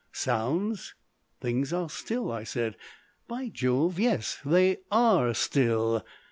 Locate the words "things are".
1.41-1.87